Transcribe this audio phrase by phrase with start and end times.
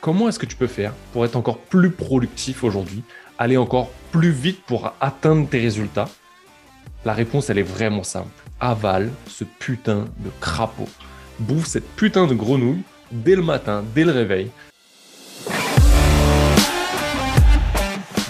[0.00, 3.02] comment est-ce que tu peux faire pour être encore plus productif aujourd'hui,
[3.38, 6.08] aller encore plus vite pour atteindre tes résultats?
[7.04, 8.28] La réponse, elle est vraiment simple.
[8.60, 10.88] Avale ce putain de crapaud.
[11.38, 14.50] Bouffe cette putain de grenouille dès le matin, dès le réveil.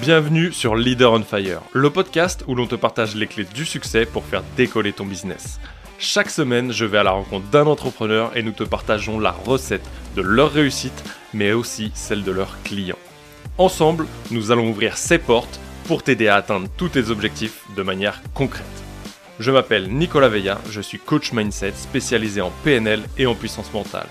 [0.00, 4.06] Bienvenue sur Leader on Fire, le podcast où l'on te partage les clés du succès
[4.06, 5.60] pour faire décoller ton business.
[6.00, 9.84] Chaque semaine, je vais à la rencontre d'un entrepreneur et nous te partageons la recette
[10.14, 11.02] de leur réussite,
[11.34, 12.98] mais aussi celle de leurs clients.
[13.58, 18.22] Ensemble, nous allons ouvrir ces portes pour t'aider à atteindre tous tes objectifs de manière
[18.32, 18.64] concrète.
[19.40, 24.06] Je m'appelle Nicolas Veilla, je suis coach mindset spécialisé en PNL et en puissance mentale.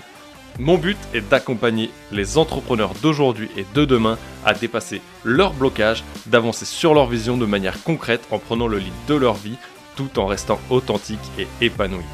[0.58, 6.66] Mon but est d'accompagner les entrepreneurs d'aujourd'hui et de demain à dépasser leurs blocages, d'avancer
[6.66, 9.56] sur leur vision de manière concrète en prenant le lead de leur vie
[9.98, 12.04] tout en restant authentique et épanoui.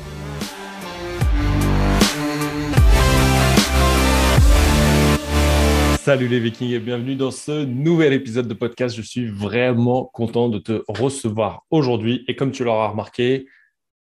[5.98, 8.96] Salut les Vikings et bienvenue dans ce nouvel épisode de podcast.
[8.96, 13.46] Je suis vraiment content de te recevoir aujourd'hui et comme tu l'auras remarqué,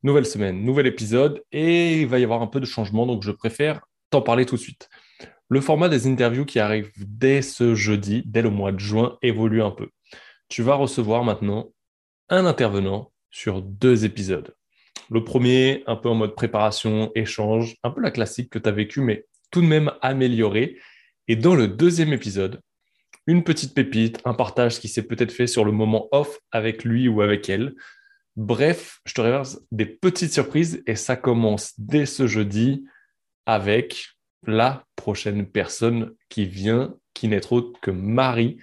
[0.01, 3.31] nouvelle semaine, nouvel épisode et il va y avoir un peu de changement donc je
[3.31, 4.89] préfère t'en parler tout de suite.
[5.49, 9.61] Le format des interviews qui arrive dès ce jeudi, dès le mois de juin, évolue
[9.61, 9.89] un peu.
[10.49, 11.69] Tu vas recevoir maintenant
[12.29, 14.55] un intervenant sur deux épisodes.
[15.09, 18.73] Le premier, un peu en mode préparation, échange, un peu la classique que tu as
[18.73, 20.77] vécu, mais tout de même amélioré.
[21.27, 22.61] Et dans le deuxième épisode,
[23.25, 27.07] une petite pépite, un partage qui s'est peut-être fait sur le moment off avec lui
[27.07, 27.75] ou avec elle.
[28.35, 32.85] Bref, je te réverse des petites surprises et ça commence dès ce jeudi
[33.45, 34.09] avec
[34.45, 38.57] la prochaine personne qui vient, qui n'est autre que Marie,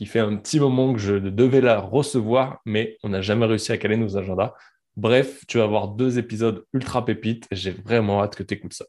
[0.00, 3.70] qui fait un petit moment que je devais la recevoir, mais on n'a jamais réussi
[3.70, 4.54] à caler nos agendas.
[4.96, 7.46] Bref, tu vas avoir deux épisodes ultra pépites.
[7.52, 8.86] J'ai vraiment hâte que tu écoutes ça.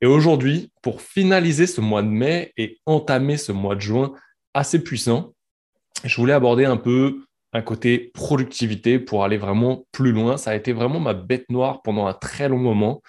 [0.00, 4.12] Et aujourd'hui, pour finaliser ce mois de mai et entamer ce mois de juin
[4.54, 5.34] assez puissant,
[6.04, 10.36] je voulais aborder un peu un côté productivité pour aller vraiment plus loin.
[10.36, 13.02] Ça a été vraiment ma bête noire pendant un très long moment.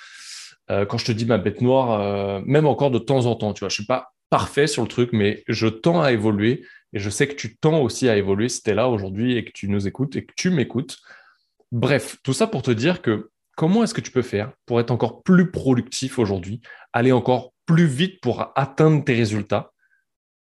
[0.72, 3.54] Euh, quand je te dis ma bête noire, euh, même encore de temps en temps,
[3.54, 6.64] tu vois, je suis pas parfait sur le truc, mais je tends à évoluer
[6.94, 9.46] et je sais que tu tends aussi à évoluer si tu es là aujourd'hui et
[9.46, 10.98] que tu nous écoutes et que tu m'écoutes.
[11.72, 14.92] Bref, tout ça pour te dire que comment est-ce que tu peux faire pour être
[14.92, 16.62] encore plus productif aujourd'hui,
[16.94, 19.72] aller encore plus vite pour atteindre tes résultats?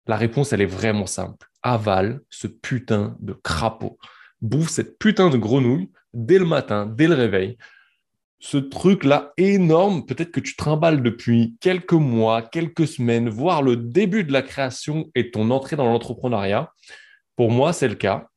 [0.06, 1.48] La réponse, elle est vraiment simple.
[1.64, 3.98] Avale ce putain de crapaud.
[4.42, 7.58] Bouffe cette putain de grenouille dès le matin, dès le réveil
[8.40, 14.24] ce truc-là énorme, peut-être que tu trimbales depuis quelques mois, quelques semaines, voire le début
[14.24, 16.72] de la création et ton entrée dans l'entrepreneuriat.
[17.36, 18.28] Pour moi, c'est le cas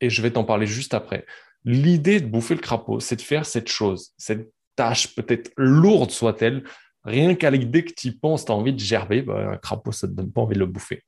[0.00, 1.24] et je vais t'en parler juste après.
[1.64, 6.62] L'idée de bouffer le crapaud, c'est de faire cette chose, cette tâche peut-être lourde soit-elle,
[7.02, 9.92] rien qu'à l'idée que tu y penses, tu as envie de gerber, bah, un crapaud,
[9.92, 11.02] ça ne te donne pas envie de le bouffer.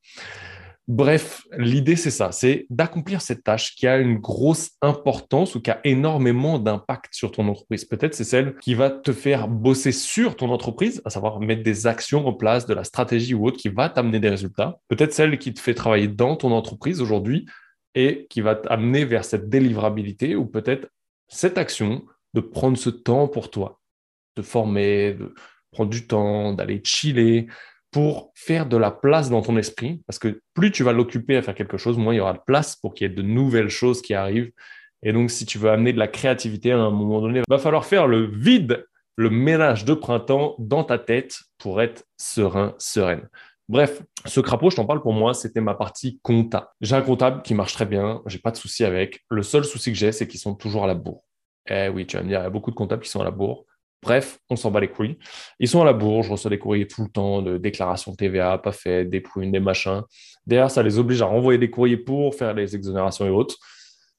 [0.88, 5.70] Bref, l'idée, c'est ça, c'est d'accomplir cette tâche qui a une grosse importance ou qui
[5.70, 7.84] a énormément d'impact sur ton entreprise.
[7.84, 11.86] Peut-être c'est celle qui va te faire bosser sur ton entreprise, à savoir mettre des
[11.86, 14.78] actions en place, de la stratégie ou autre qui va t'amener des résultats.
[14.88, 17.44] Peut-être celle qui te fait travailler dans ton entreprise aujourd'hui
[17.94, 20.88] et qui va t'amener vers cette délivrabilité ou peut-être
[21.28, 23.78] cette action de prendre ce temps pour toi,
[24.36, 25.34] de former, de
[25.70, 27.48] prendre du temps, d'aller chiller,
[27.90, 31.42] pour faire de la place dans ton esprit, parce que plus tu vas l'occuper à
[31.42, 33.70] faire quelque chose, moins il y aura de place pour qu'il y ait de nouvelles
[33.70, 34.50] choses qui arrivent.
[35.02, 37.84] Et donc, si tu veux amener de la créativité à un moment donné, va falloir
[37.86, 43.28] faire le vide, le ménage de printemps dans ta tête pour être serein, sereine.
[43.68, 46.72] Bref, ce crapaud, je t'en parle pour moi, c'était ma partie compta.
[46.80, 49.24] J'ai un comptable qui marche très bien, j'ai pas de souci avec.
[49.30, 51.22] Le seul souci que j'ai, c'est qu'ils sont toujours à la bourre.
[51.68, 53.24] Eh oui, tu vas me dire, il y a beaucoup de comptables qui sont à
[53.24, 53.66] la bourre.
[54.02, 55.18] Bref, on s'en bat les couilles.
[55.58, 58.58] Ils sont à la bourre, je reçois des courriers tout le temps de déclarations TVA
[58.58, 60.02] pas faites, des prunes, des machins.
[60.46, 63.56] Derrière, ça les oblige à renvoyer des courriers pour faire les exonérations et autres.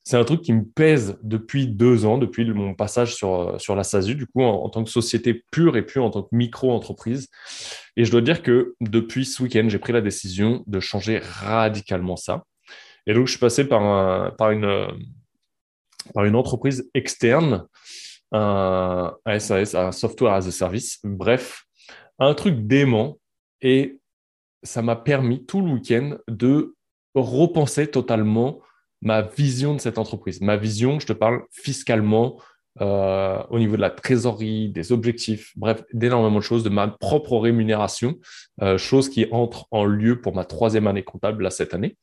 [0.03, 3.84] C'est un truc qui me pèse depuis deux ans, depuis mon passage sur, sur la
[3.84, 7.29] SASU, du coup, en, tant que société pure et puis en tant que micro-entreprise.
[7.95, 12.15] Et je dois dire que depuis ce week-end, j'ai pris la décision de changer radicalement
[12.15, 12.44] ça.
[13.06, 14.88] Et donc, je suis passé par, par, une,
[16.13, 17.68] par une entreprise externe
[18.31, 21.65] un, SAS, un software as a service, bref,
[22.19, 23.17] un truc dément.
[23.61, 23.99] Et
[24.63, 26.75] ça m'a permis tout le week-end de
[27.15, 28.59] repenser totalement
[29.01, 30.41] ma vision de cette entreprise.
[30.41, 32.39] Ma vision, je te parle fiscalement,
[32.81, 37.37] euh, au niveau de la trésorerie, des objectifs, bref, d'énormément de choses, de ma propre
[37.37, 38.17] rémunération,
[38.61, 41.97] euh, chose qui entre en lieu pour ma troisième année comptable là, cette année.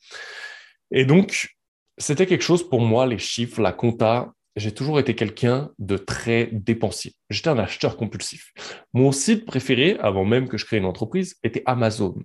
[0.90, 1.56] Et donc,
[1.98, 6.48] c'était quelque chose pour moi, les chiffres, la compta, j'ai toujours été quelqu'un de très
[6.50, 7.14] dépensier.
[7.30, 8.52] J'étais un acheteur compulsif.
[8.94, 12.16] Mon site préféré, avant même que je crée une entreprise, était Amazon.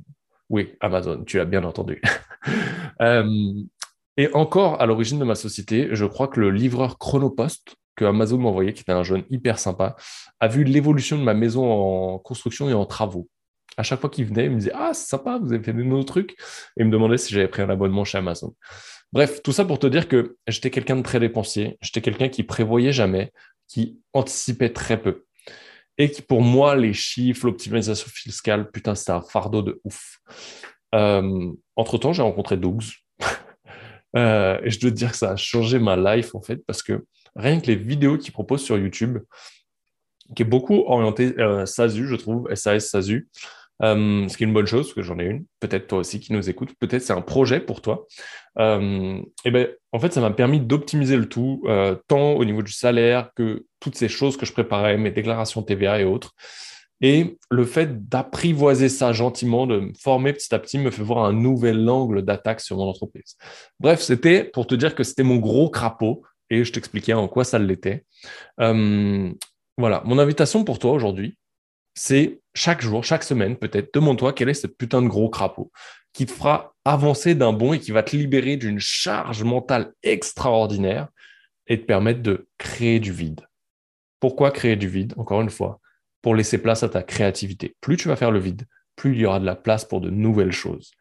[0.49, 2.01] Oui, Amazon, tu as bien entendu.
[2.99, 3.53] Euh,
[4.17, 8.37] et encore, à l'origine de ma société, je crois que le livreur Chronopost que Amazon
[8.37, 9.95] m'a envoyé, qui était un jeune hyper sympa,
[10.39, 13.27] a vu l'évolution de ma maison en construction et en travaux.
[13.77, 15.81] À chaque fois qu'il venait, il me disait Ah, c'est sympa, vous avez fait de
[15.81, 16.31] nouveaux trucs.
[16.31, 18.53] Et il me demandait si j'avais pris un abonnement chez Amazon.
[19.13, 22.43] Bref, tout ça pour te dire que j'étais quelqu'un de très dépensier, j'étais quelqu'un qui
[22.43, 23.31] prévoyait jamais,
[23.67, 25.25] qui anticipait très peu.
[25.97, 30.19] Et qui, pour moi, les chiffres, l'optimisation fiscale, putain, c'était un fardeau de ouf.
[30.95, 32.83] Euh, entre-temps, j'ai rencontré Dougs.
[34.17, 36.83] Euh, et je dois te dire que ça a changé ma life, en fait, parce
[36.83, 39.19] que rien que les vidéos qu'il propose sur YouTube,
[40.35, 43.29] qui est beaucoup orienté euh, SASU, je trouve, SAS SASU,
[43.83, 46.19] euh, ce qui est une bonne chose, parce que j'en ai une, peut-être toi aussi
[46.19, 48.05] qui nous écoutes, peut-être c'est un projet pour toi.
[48.59, 52.61] Euh, et ben, en fait, ça m'a permis d'optimiser le tout, euh, tant au niveau
[52.61, 56.33] du salaire que toutes ces choses que je préparais, mes déclarations TVA et autres.
[57.03, 61.25] Et le fait d'apprivoiser ça gentiment, de me former petit à petit, me fait voir
[61.25, 63.37] un nouvel angle d'attaque sur mon entreprise.
[63.79, 67.43] Bref, c'était pour te dire que c'était mon gros crapaud et je t'expliquais en quoi
[67.43, 68.05] ça l'était.
[68.57, 71.37] voilà, mon invitation pour toi aujourd'hui,
[71.93, 75.71] c'est chaque jour, chaque semaine, peut-être, demande-toi quel est ce putain de gros crapaud
[76.13, 81.07] qui te fera avancer d'un bond et qui va te libérer d'une charge mentale extraordinaire
[81.67, 83.47] et te permettre de créer du vide.
[84.19, 85.13] Pourquoi créer du vide?
[85.17, 85.79] Encore une fois,
[86.21, 87.75] pour laisser place à ta créativité.
[87.81, 88.65] Plus tu vas faire le vide,
[88.95, 90.91] plus il y aura de la place pour de nouvelles choses.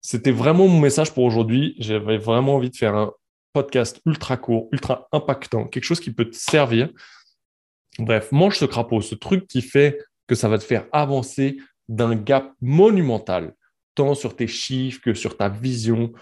[0.00, 1.74] C'était vraiment mon message pour aujourd'hui.
[1.78, 3.12] J'avais vraiment envie de faire un
[3.54, 6.90] podcast ultra court, ultra impactant, quelque chose qui peut te servir
[7.98, 11.56] Bref, mange ce crapaud, ce truc qui fait que ça va te faire avancer
[11.88, 13.54] d'un gap monumental,
[13.94, 16.12] tant sur tes chiffres que sur ta vision,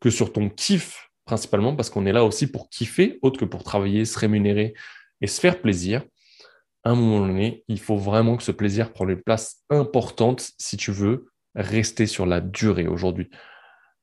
[0.00, 3.62] que sur ton kiff principalement, parce qu'on est là aussi pour kiffer, autre que pour
[3.62, 4.72] travailler, se rémunérer
[5.20, 6.02] et se faire plaisir.
[6.84, 10.78] À un moment donné, il faut vraiment que ce plaisir prenne une place importante si
[10.78, 13.28] tu veux rester sur la durée aujourd'hui.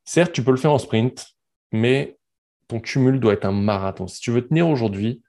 [0.03, 1.25] Certes, tu peux le faire en sprint,
[1.71, 2.19] mais
[2.67, 4.07] ton cumul doit être un marathon.
[4.07, 5.23] Si tu veux tenir aujourd'hui,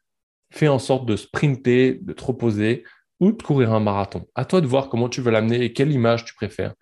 [0.51, 2.85] fais en sorte de sprinter, de te reposer
[3.21, 4.27] ou de courir un marathon.
[4.35, 6.75] À toi de voir comment tu veux l'amener et quelle image tu préfères.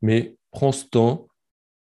[0.00, 1.28] Mais prends ce temps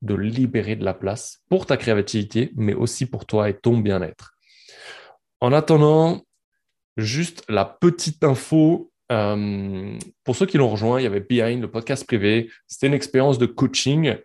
[0.02, 4.34] de libérer de la place pour ta créativité, mais aussi pour toi et ton bien-être.
[5.42, 6.22] En attendant,
[6.98, 8.92] juste la petite info.
[9.12, 12.50] Euh, pour ceux qui l'ont rejoint, il y avait Behind, le podcast privé.
[12.68, 14.16] C'était une expérience de coaching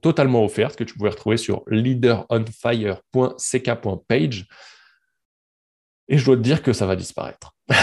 [0.00, 4.46] totalement offerte que tu pouvais retrouver sur leaderonfire.ck.page.
[6.08, 7.54] Et je dois te dire que ça va disparaître.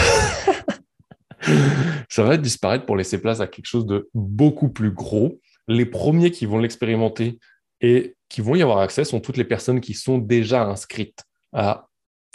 [2.10, 5.40] ça va disparaître pour laisser place à quelque chose de beaucoup plus gros.
[5.68, 7.40] Les premiers qui vont l'expérimenter
[7.82, 11.24] et qui vont y avoir accès sont toutes les personnes qui sont déjà inscrites
[11.54, 11.88] à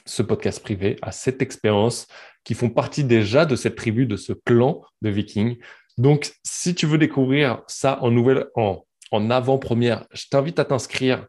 [0.05, 2.07] ce podcast privé, à cette expérience,
[2.45, 5.59] qui font partie déjà de cette tribu, de ce clan de vikings.
[5.99, 11.27] Donc, si tu veux découvrir ça en nouvelle, en, en avant-première, je t'invite à t'inscrire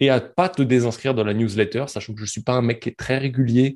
[0.00, 2.62] et à pas te désinscrire de la newsletter, sachant que je ne suis pas un
[2.62, 3.74] mec qui est très régulier,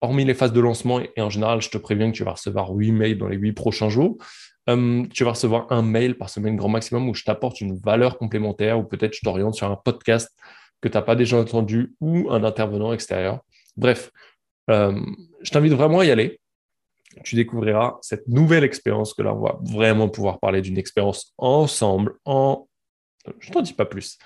[0.00, 2.70] hormis les phases de lancement, et en général, je te préviens que tu vas recevoir
[2.70, 4.18] 8 mails dans les 8 prochains jours.
[4.66, 8.16] Hum, tu vas recevoir un mail par semaine grand maximum où je t'apporte une valeur
[8.16, 10.30] complémentaire ou peut-être je t'oriente sur un podcast
[10.80, 13.40] que tu n'as pas déjà entendu ou un intervenant extérieur.
[13.76, 14.10] Bref,
[14.68, 16.40] hum, je t'invite vraiment à y aller.
[17.24, 22.14] Tu découvriras cette nouvelle expérience que là, on va vraiment pouvoir parler d'une expérience ensemble
[22.24, 22.66] en...
[23.38, 24.18] Je t'en dis pas plus.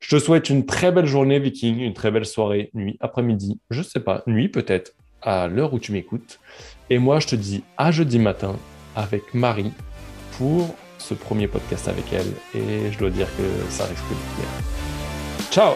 [0.01, 3.79] Je te souhaite une très belle journée, Viking, une très belle soirée, nuit, après-midi, je
[3.79, 6.41] ne sais pas, nuit peut-être, à l'heure où tu m'écoutes.
[6.91, 8.57] Et moi, je te dis à jeudi matin
[8.95, 9.73] avec Marie
[10.39, 12.33] pour ce premier podcast avec elle.
[12.55, 15.51] Et je dois dire que ça risque de bien.
[15.51, 15.75] Ciao